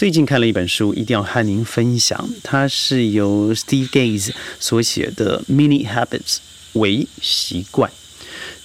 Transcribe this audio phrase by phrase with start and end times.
[0.00, 2.26] 最近看了一本书，一定要和您分享。
[2.42, 6.36] 它是由 Steve Gaze 所写的《Mini Habits》
[6.72, 7.92] 为习惯。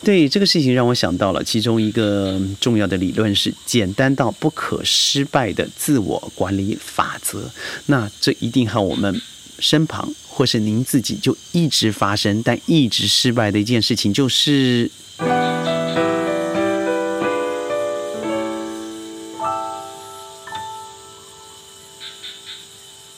[0.02, 7.52] 对这个事情让我想到了其中一个重要的理论是简单到不可失败的自我管理法则。
[7.88, 9.22] 那这一定和我们
[9.60, 14.90] 身旁或是您自己就一直发生但一直失败的一件事情就是。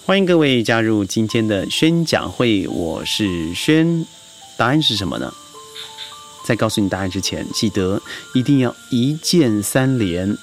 [0.08, 4.06] 欢迎各位加入今天的宣讲会，我是宣。
[4.56, 5.34] 答案是什么呢？
[6.46, 8.02] 在告诉你答案之前，记得
[8.34, 10.38] 一定要一键三连，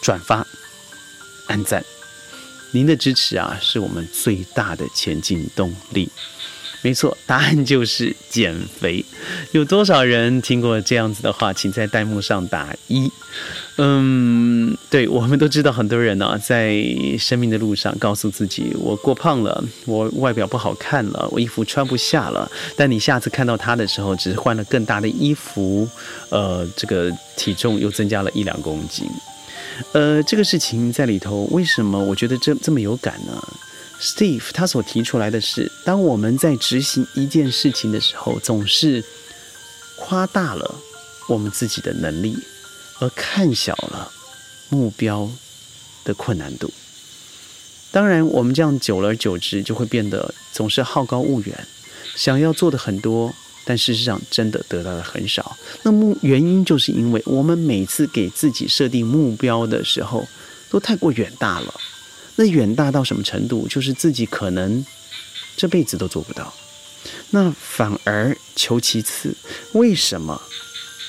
[0.00, 0.46] 转发、
[1.48, 1.84] 按赞。
[2.70, 6.08] 您的支持啊，是我们最大的前进动力。
[6.82, 9.04] 没错，答案就是减肥。
[9.52, 11.52] 有多少人听过这样子的话？
[11.52, 13.10] 请在弹幕上打一。
[13.78, 16.84] 嗯，对，我们都知道，很多人呢，在
[17.18, 22.50] 生命的路上告诉自己，我过胖了，我外表不好看了，我衣服穿不下了。
[22.76, 25.88] 但你下次看到他的时候，只是换了更大的衣服，
[26.30, 29.06] 呃，这个体重又增加了一两公斤。
[29.92, 33.32] 呃，这个事情在里头，为什么我觉得这这么有感呢
[34.02, 39.02] ？Steve 他所提出来的是，当我们在执行一件事情的时候，总是
[39.96, 40.74] 夸大了
[41.28, 42.36] 我们自己的能力。
[43.00, 44.12] 而看小了
[44.68, 45.28] 目标
[46.04, 46.72] 的困难度，
[47.90, 51.66] 当然，我们这样久而久之就会变得总是好高骛远，
[52.14, 55.56] 想要做的很多，但事实上真的得到的很少。
[55.82, 60.28] 那目原因就是因为我们每次给自己设定目标的时候，
[60.70, 61.74] 都太过远大了。
[62.36, 63.66] 那远大到什么程度？
[63.68, 64.84] 就是自己可能
[65.56, 66.52] 这辈子都做不到。
[67.30, 69.34] 那反而求其次，
[69.72, 70.40] 为什么？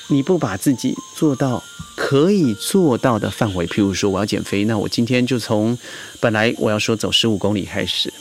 [0.08, 1.62] 你不把自己做到
[1.96, 5.78] 可以做到的范围，譬如说我要减肥，那我今天就从
[6.20, 8.12] 本来我要说走十五公里开始，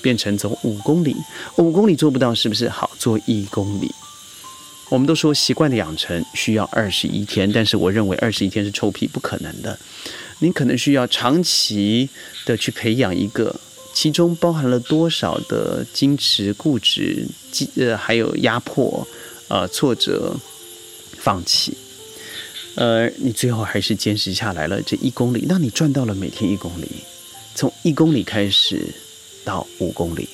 [0.00, 1.16] 变成走五公里。
[1.56, 3.92] 五公里做不到，是不是好做一公里？
[4.88, 9.76] 我们都说习惯的养成需要二十一天，但是我认为二十一天是臭屁，不可能的。
[10.38, 12.08] 你可能需要长期
[12.44, 13.58] 的去培养一个，
[13.94, 17.26] 其中包含了多少的矜持、固执、
[17.76, 19.06] 呃，还有压迫、
[19.48, 20.36] 呃，挫折。
[21.18, 21.76] 放弃，
[22.76, 26.86] 呃，你最后还是坚持下来了这一公里，那你赚到了每天一公里，
[27.56, 28.94] 从一公里开始
[29.44, 30.28] 到五公里。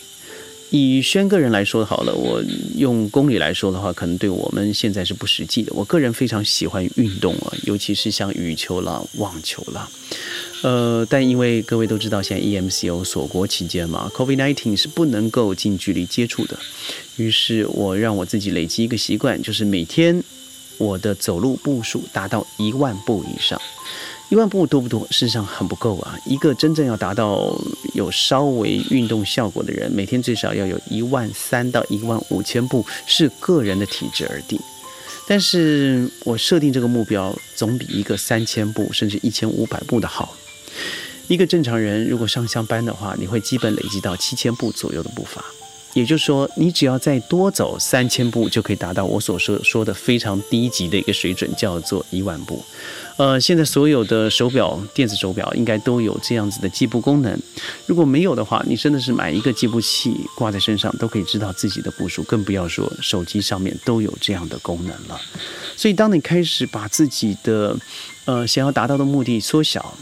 [0.72, 2.42] 以轩个人来说好了，我
[2.76, 5.70] 用公里来说的话，可能对我们现在是不实际的。
[5.74, 9.86] 我个人非常喜欢运动啊，尤其是像羽球啦、网球啦。
[10.62, 16.58] 呃，但因为各位都知道，现在 EMCO 锁国期间嘛，COVID-19 是不能够近距离接触的。
[17.16, 20.24] 于是我让我自己累积一个习惯，就是每天。
[20.78, 23.60] 我的走路步数达到一万步以上，
[24.32, 25.06] 一万步多不多？
[25.10, 26.18] 事实上很不够啊！
[26.24, 27.54] 一个真正要达到
[27.92, 34.58] 有稍微运动效果的人，每天最少要有一万三到一万五千步，是个人的体质而定。
[35.28, 40.34] 但是我设定这个目标，总比一个三千步甚至一千五百步的好。
[41.28, 45.44] 一个正常人如果上下班的话，你会基本累积到七千步左右的步伐。
[45.94, 52.64] 也就是说，你只要再多走三千步，就可以达到我所说说的非常低级的一个水准，叫做一万步。
[53.18, 57.38] 呃，现在所有的手表、电子手表应该都有这样子的计步功能。
[57.84, 65.20] 如果没有的话，你真的是买一个计步器挂在身上，都可以知道自己的步数，更不要说手机上面都有这样的功能了。
[65.76, 67.76] 所以，当你开始把自己的
[68.24, 69.94] 呃想要达到的目的缩小。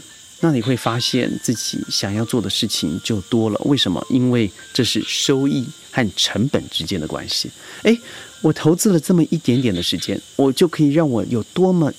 [0.43, 3.61] 那你会发现自己想要做的事情就多了。
[3.65, 4.03] 为什么？
[4.09, 7.49] 因为这是收益和成本之间的关系。
[7.83, 7.95] 诶，
[8.41, 11.93] 我投资了这么一点点的时间，我就可以让我有多么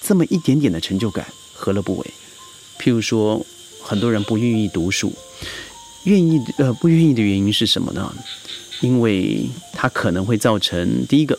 [0.00, 2.06] 这么一点点的成就感，何乐不为？
[2.80, 3.44] 譬如说，
[3.82, 5.12] 很多人不愿意读书，
[6.04, 8.14] 愿意呃不愿意的原因是什么呢？
[8.80, 11.38] 因为它可能会造成第一个，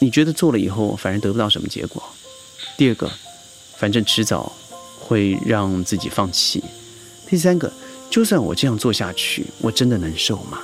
[0.00, 2.02] 你觉得做了以后反而得不到什么结果；
[2.76, 3.10] 第二个，
[3.78, 4.52] 反正迟早。
[5.04, 6.64] 会让自己放弃。
[7.28, 7.70] 第三个，
[8.08, 10.58] 就算我这样做下去，我真的能瘦吗？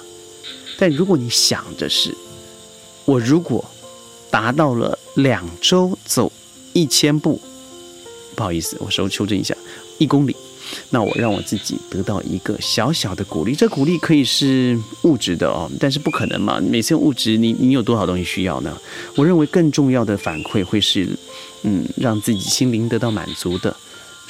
[0.78, 2.14] 但如果你想着是，
[3.04, 3.62] 我如果
[4.30, 6.32] 达到了两周走
[6.72, 7.38] 一千步，
[8.34, 9.54] 不好意思，我稍微修正一下，
[9.98, 10.34] 一公里，
[10.88, 13.54] 那我让我自己得到一个小小的鼓励。
[13.54, 16.58] 这鼓励可以是物质的哦，但是不可能嘛。
[16.60, 18.74] 每次物质，你你有多少东西需要呢？
[19.16, 21.08] 我认为更重要的反馈会是，
[21.62, 23.76] 嗯，让自己心灵得到满足的。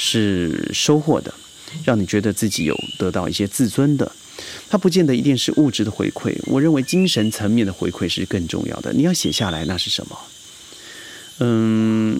[0.02, 1.32] 是收获的，
[1.84, 4.10] 让你觉得自己有得到一些自尊的，
[4.70, 6.34] 它不见得一定是物质的回馈。
[6.46, 8.90] 我认为精神层面的回馈是更重要的。
[8.94, 10.18] 你要写下来，那是什么？
[11.40, 12.18] 嗯，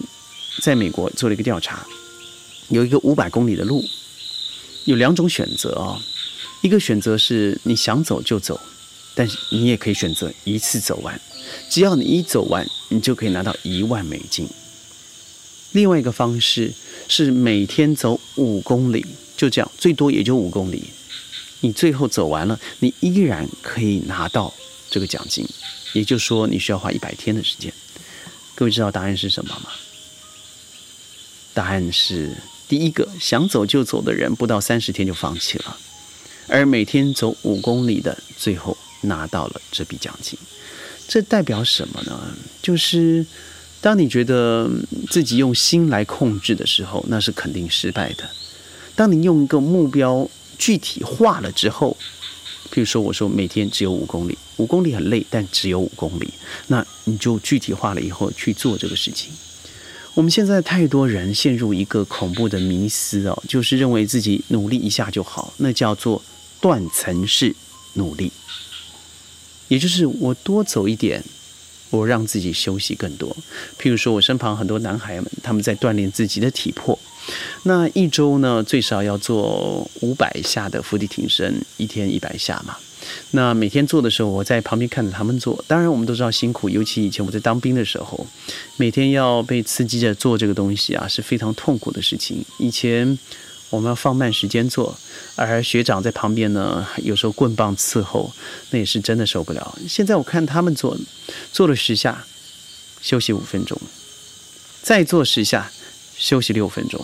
[0.61, 1.83] 在美国做了一个调查，
[2.69, 3.83] 有一个五百公里的路，
[4.85, 5.99] 有两种选择啊。
[6.61, 8.61] 一个选择是你想走就走，
[9.15, 11.19] 但是你也可以选择一次走完，
[11.71, 14.47] 只要你一走完，你就可以拿到一万美金。
[15.71, 16.71] 另外一个方式
[17.13, 19.05] 是每天走五公里，
[19.35, 20.81] 就这样，最多也就五公里。
[21.59, 24.53] 你最后走完了，你依然可以拿到
[24.89, 25.45] 这个奖金，
[25.91, 27.73] 也就是说，你需要花一百天的时间。
[28.55, 29.71] 各位知道答案是什么吗？
[31.53, 32.33] 答案是
[32.69, 35.77] 第一个，想走就走的人，不到三十天就放弃了。
[36.47, 40.39] 而每天走五公里的，最后拿到了这笔奖金，
[41.09, 42.33] 这代表什么呢？
[42.61, 43.25] 就是
[43.81, 44.69] 当你觉得
[45.09, 48.29] 自己用心来控制的时候，那是肯定失败的。
[48.95, 51.97] 当你用一个目标具体化了之后，
[52.71, 56.31] 譬如说我说每天只有五公里，五公里很累，但只有五公里，
[56.67, 59.31] 那你就具体化了以后去做这个事情。
[60.13, 66.21] 我们现在太多人陷入一个恐怖的迷思哦，就是认为自己努力一下就好，那叫做。
[66.61, 67.55] 断层式
[67.93, 68.31] 努力，
[69.67, 71.23] 也就是我多走一点，
[71.91, 73.29] 我让自己休息更多。
[73.79, 76.97] 譬如说，我身旁很多男孩们，他们在锻炼自己的体魄，
[77.63, 82.75] 那一周呢最少要做五百下的伏地挺身，一天一百下嘛。
[83.31, 85.63] 那每天做的时候，我在旁边看着他们做。
[85.67, 88.25] 当然，我们都知道辛苦，尤其以前我在当兵的时候，
[88.77, 92.43] 每天要被刺激着做这个东西啊，是非常痛苦的事情。
[92.57, 93.17] 以前。
[93.71, 94.95] 我们要放慢时间做，
[95.35, 98.31] 而学长在旁边呢，有时候棍棒伺候，
[98.69, 99.75] 那也是真的受不了。
[99.87, 100.95] 现在我看他们做，
[101.51, 102.25] 做了十下，
[103.01, 103.79] 休息五分钟，
[104.83, 105.71] 再做十下，
[106.15, 107.03] 休息六分钟。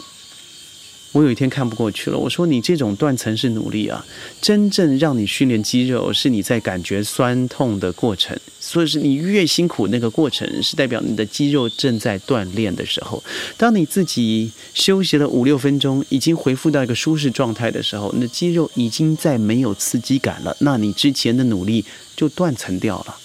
[1.18, 4.06] 我有一天看不过去了，我说你这种断层式努力啊，
[4.40, 13.24] 真正让你训练肌肉是你在感觉酸痛的过程，所以是你越辛苦那个过程是代表你的肌肉正在锻炼的时候。
[13.58, 21.84] 当你自己休息了五六分钟，已经恢复到一个舒适状态的时候，你的肌肉已经在没有刺激感了，那你之前的努力
[22.16, 23.18] 就断层掉了，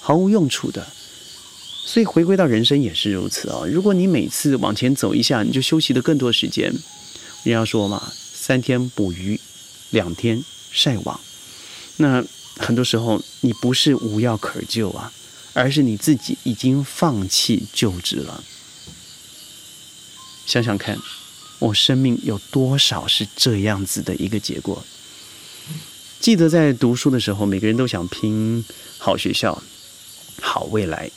[0.00, 0.84] 毫无用处的。
[1.86, 3.60] 所以回归到人生也是如此啊！
[3.70, 6.72] 如果你每次往前走一下，你就休息的更多时间。
[7.44, 9.38] 人家说嘛，三天捕鱼，
[9.90, 10.42] 两天
[10.72, 11.20] 晒网。
[11.98, 12.24] 那
[12.56, 15.12] 很多时候你不是无药可救啊，
[15.52, 18.42] 而是你自己已经放弃救治了。
[20.46, 20.98] 想想看，
[21.58, 24.84] 我生命有多少是这样子的一个结果？
[26.20, 28.64] 记得在读书的时候，每个人都想拼
[28.98, 29.62] 好学校、
[30.40, 31.10] 好未来。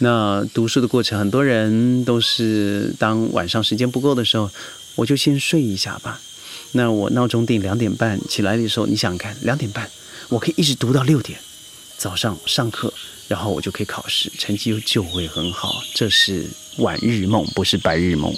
[0.00, 4.50] 那读书的过程，很多人都是当晚上时间不够的时候，
[4.98, 6.20] 我就先睡一下吧。
[6.72, 9.88] 那我闹钟定两点半起来的时候，你想看两点半，
[10.28, 11.38] 我可以一直读到六点。
[11.96, 12.92] 早上上课，
[13.28, 15.80] 然后我就可以考试，成绩又就会很好。
[15.94, 16.46] 这是
[16.78, 18.34] 晚日梦，不是白日梦。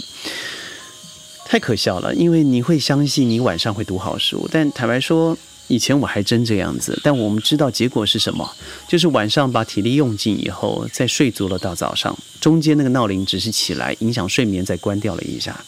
[1.47, 5.37] 太可笑了，因为你会相信你晚上会读好书，但坦白说。
[5.69, 8.57] 以前我还真这样子，但我们知道结果是什么，
[8.89, 15.65] 就是晚上把体力用尽以后，再睡足了到早上，中间那个闹铃只是起来影响睡眠，再关掉了一下。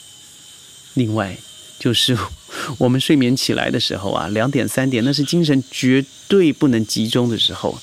[0.94, 1.36] 另外，
[1.78, 2.16] 就是
[2.78, 7.78] 我们睡眠起来的时候啊，两点三点，那是精神绝对不能集中的时候，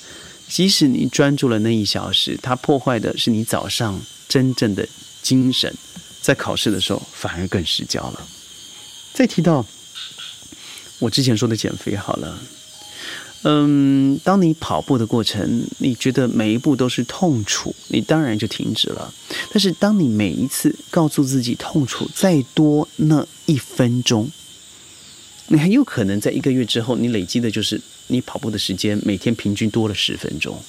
[0.48, 4.88] 即使你专注了那一小时，它破坏的是你早上真正的
[5.22, 5.74] 精神，
[6.22, 8.28] 在考试的时候反而更失焦了。
[9.14, 9.66] 再提到。
[11.02, 12.38] 我之前说的减肥好了，
[13.44, 19.14] 嗯，当你跑步的过程，你觉得每一步都是痛楚，你当然就停止了。
[19.52, 24.30] 但是当你每一次告诉自己痛楚再多那一分钟，
[25.48, 30.64] 你很有可能在一个月之后，你累积的就是你跑步的时间每天平均多了十分钟，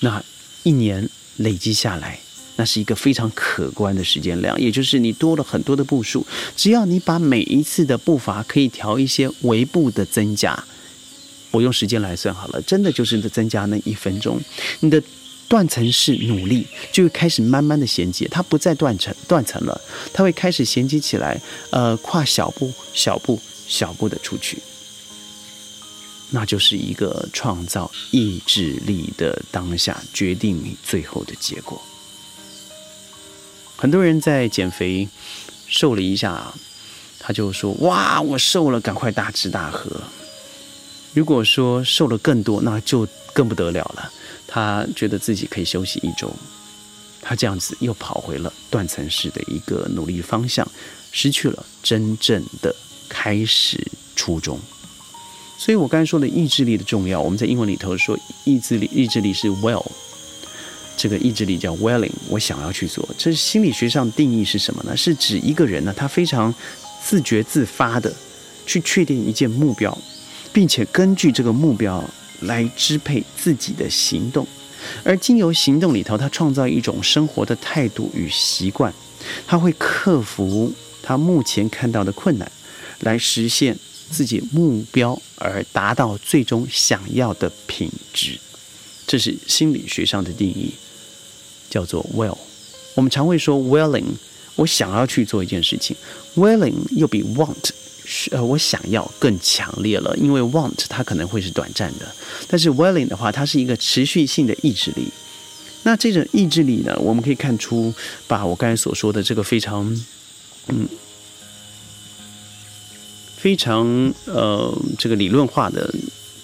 [0.00, 0.22] 那
[0.62, 2.20] 一年累积下来。
[2.56, 6.26] 那是一个非常可观的时间量，也就是你多了很多的步数。
[6.54, 10.62] 只要你把每一次的步伐可以调一些微步的增加，
[11.52, 14.38] 我用时间来算好了，真的就是增加那一分钟，
[14.80, 15.02] 你的
[15.50, 19.80] 断层式努力就会开始慢慢的衔接，它不再断层断层了，
[20.12, 21.40] 它会开始衔接起来，
[21.70, 24.62] 呃，跨小步、小步、小步的出去，
[26.30, 31.82] 那就是一个创造意志力的当下，决定你最后的结果。
[33.76, 35.08] 很多人在减肥，
[35.66, 36.54] 瘦了一下，
[37.18, 39.90] 他就说：“哇，我瘦了，赶快大吃大喝。”
[41.12, 44.12] 如果说瘦了更多，那就更不得了了。
[44.52, 46.28] 他觉得自己可以休息一周，
[47.22, 50.68] 他这样子又跑回了断层式的一个努力方向，
[51.12, 52.74] 失去了真正的
[53.08, 53.80] 开始
[54.16, 54.58] 初衷。
[55.56, 59.86] 所以我刚才说的意志力的重要，我们在英文里头说意志力，意志力是 will。
[60.96, 63.08] 这个意志力叫 willing，我想要去做。
[63.16, 64.96] 这心理学上定义是什么呢？
[64.96, 66.52] 是指一个人呢，他非常
[67.02, 68.12] 自觉自发的
[68.66, 69.96] 去确定一件目标，
[70.52, 72.04] 并且根据这个目标
[72.40, 74.46] 来支配自己的行动，
[75.04, 78.92] 而经由行动里头，他创造一种生活的态度与习惯，
[79.46, 82.50] 他会克服他目前看到的困难，
[83.00, 83.76] 来实现
[84.10, 88.38] 自己目标，而达到最终想要的品质。
[89.06, 90.74] 这是心理学上的定义。
[91.70, 92.36] 叫做 will，
[92.96, 94.02] 我们常会说 willing，
[94.56, 95.96] 我想要去做一件事情
[96.34, 97.70] ，willing 又比 want，
[98.30, 102.06] 呃，我想要更强烈了，因为 want 它可能会是短暂的，
[102.48, 105.08] 但是 willing 的话，它是一个持续性的意志力。
[105.82, 107.92] 那这种意志力呢，我们可以看出，
[108.26, 109.84] 把我刚才所说的这个非常，
[110.68, 110.86] 嗯，
[113.36, 115.90] 非常呃这个理论化的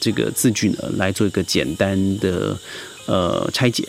[0.01, 2.57] 这个字句呢，来做一个简单的
[3.07, 3.87] 呃拆解。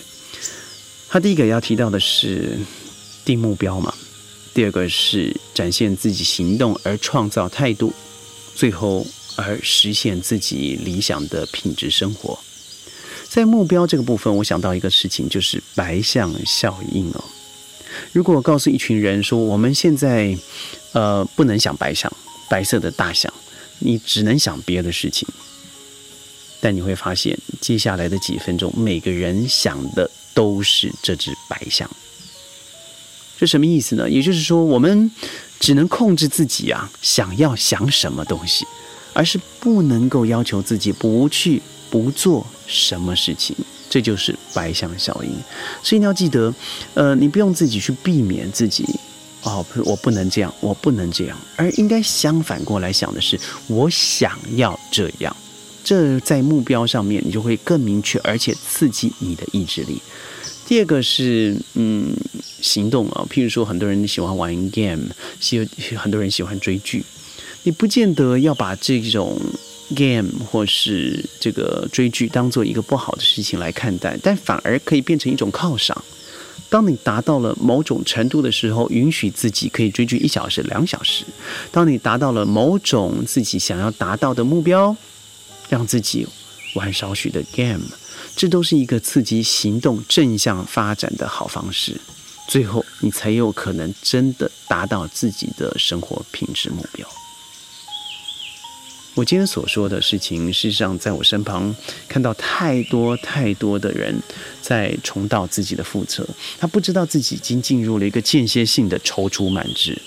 [1.07, 2.57] 他第一个要提到的是
[3.24, 3.93] 定目标嘛，
[4.58, 7.94] 第二个是展现自己行动而创造态度，
[8.56, 12.40] 最后而实现自己理想的品质生活。
[13.30, 17.24] 在目标这个部分，我想到一个事情，就是白象效应哦。
[18.12, 20.36] 如果告诉一群人说，我们现在
[20.94, 22.12] 呃不能想白象，
[22.50, 23.32] 白色的大象，
[23.78, 25.28] 你只能想别的事情，
[26.60, 30.10] 但你会发现，接下来的几分钟，每个人想的。
[30.34, 31.90] 都是这只白象，
[33.38, 34.10] 这什么意思呢？
[34.10, 35.12] 也就是说，我们
[35.60, 38.65] 只能控制自己啊，想要想什么东西，
[39.13, 43.56] 而是不能够要求自己不去不做什么事情。
[43.89, 45.32] 这就是白象效应。
[45.82, 46.53] 所以你要记得，
[46.94, 48.84] 呃，你不用自己去避免自己
[49.44, 55.34] 哦，我不能这样，我不能这样，而应该相反过来想的是，我想要这样。
[55.86, 60.01] 这在目标上面，你就会更明确，而且刺激你的意志力。
[60.67, 62.13] 第二个是，嗯，
[62.62, 65.04] 行动啊，譬如说，很多人喜欢玩 game，
[65.40, 67.04] 喜很多人喜欢追剧，
[67.64, 69.40] 你不见得要把这种
[69.96, 76.04] game 或是这个追剧当做一个不好的事情来看待，但反而可以变成一种犒赏。
[76.70, 81.24] 当你达到了某种程度的时候，允许自己可以追剧一小时、两小时；
[81.72, 84.96] 当你达到了某种自己想要达到的目标，
[85.70, 86.28] 让自己
[86.76, 87.84] 玩少许的 game。
[88.36, 92.00] 这都是一个刺激行动正向发展的好方式，
[92.48, 97.08] 最后你才有可能真的达到自己的生活品质目标。
[99.16, 101.75] 我今天所说的事情，事实上在我身旁
[102.08, 104.16] 看到太多太多的人
[104.62, 106.24] 在重蹈自己的覆辙，
[106.60, 110.00] 他不知道自己已经进入了一个间歇性的踌躇满志，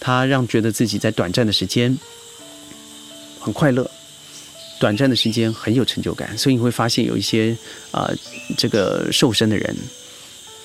[0.00, 1.96] 他让觉得自己在短暂的时间
[3.38, 3.88] 很快乐。
[4.80, 7.56] 短暂的时间很有成就感，所以你会发现有一些
[7.92, 8.10] 啊，
[8.58, 9.74] 这个瘦身的人，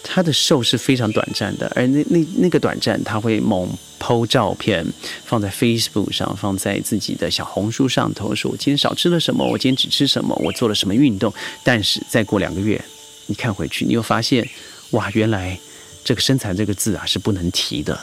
[0.03, 4.85] 他的瘦是非常短暂的，而那那那个短暂，他会猛剖照片
[5.25, 11.31] 放在 Facebook 上，放在自己的小红书上头，说我今天少吃了什么，我今天只吃什么，我做了什么运动。
[11.63, 12.83] 但是再过两个月，
[13.27, 14.47] 你看回去，你又发现，
[14.91, 15.59] 哇，原来
[16.03, 17.99] 这个身材这个字啊是不能提的。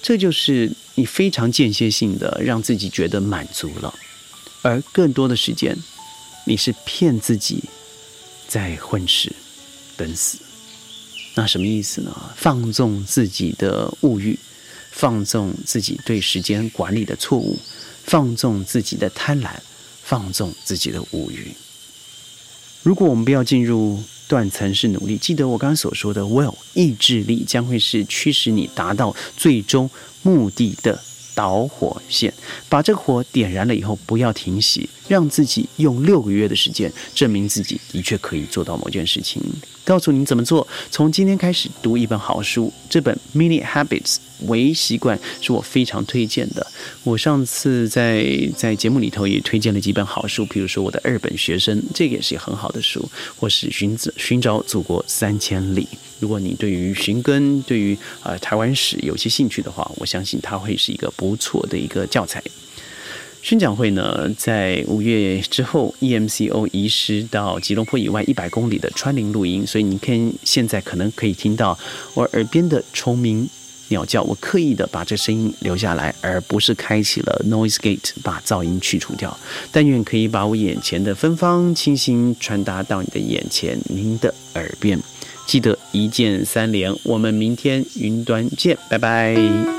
[0.00, 3.94] 这就是你非常间歇性的让自己觉得满足了。
[4.62, 5.76] 而更多的时间，
[6.46, 7.62] 你是骗自己
[8.48, 9.30] 在混吃
[9.96, 10.38] 等死，
[11.38, 12.10] 那什么意思呢？
[12.34, 14.36] 放纵自己的物欲，
[14.90, 17.56] 放纵自己对时间管理的错误，
[18.02, 19.50] 放纵自己的贪婪，
[20.02, 21.52] 放纵自己的物欲。
[22.82, 29.88] 如果我们不要进入断层式努力，记得我刚刚所说的 will 意志力将会是驱使你达到最终
[30.22, 31.00] 目的的。
[31.34, 32.34] 导火线，
[32.68, 39.40] 把这个火点燃了以后，不要停息，让自己用六个月的时间证明自己的确可以做到某件事情。
[39.88, 46.66] 告诉你怎么做，从今天开始读一本好书，这本《Mini Habits》微习惯是我非常推荐的。
[47.04, 48.22] 我上次在
[48.54, 55.88] 在节目里头也推荐了几本好书，比如说我的二本学生，这个也是一个很好的书，或是寻子寻找祖国三千里。
[56.20, 62.42] 如果你对于寻根、对于呃台湾史有些兴趣的话，我相信它会是一个不错的一个教材。
[63.48, 71.78] 宣讲会呢，在五月之后，EMCO 移师到吉隆坡以外一百公里的川林录音，所以你看现在可能可以听到
[72.12, 73.48] 我耳边的虫鸣
[73.88, 74.22] 鸟叫。
[74.22, 79.34] 我刻意的把这声音留下来，而不是开启了 Noise Gate 把噪音去除掉。
[79.72, 85.00] 但愿可以把我眼前的芬芳清新传达到你的眼前，您的耳边。
[85.46, 89.77] 记得一键三连，我们明天云端见，拜拜。